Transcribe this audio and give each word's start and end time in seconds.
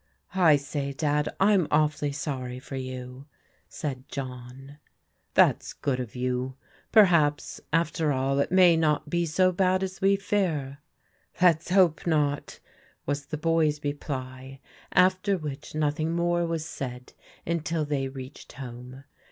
"I 0.49 0.55
say, 0.55 0.93
Dad, 0.93 1.29
I'm 1.39 1.67
awfully 1.69 2.11
sorry 2.11 2.57
for 2.57 2.75
you," 2.75 3.27
said 3.69 4.09
John." 4.09 4.79
That's 5.35 5.73
good 5.73 5.99
of 5.99 6.15
you. 6.15 6.55
Perhaps 6.91 7.61
after 7.71 8.11
all 8.11 8.39
it 8.39 8.51
may 8.51 8.75
not 8.75 9.11
be 9.11 9.27
so 9.27 9.51
bad 9.51 9.83
as 9.83 10.01
we 10.01 10.15
fear." 10.15 10.79
*' 11.05 11.39
Let's 11.43 11.69
hope 11.69 12.07
not," 12.07 12.59
was 13.05 13.27
the 13.27 13.37
boy's 13.37 13.83
reply, 13.83 14.59
after 14.91 15.37
which 15.37 15.75
nothing 15.75 16.13
more 16.15 16.47
was 16.47 16.65
said 16.65 17.13
until 17.45 17.85
they 17.85 18.07
reached 18.07 18.53
home. 18.53 19.03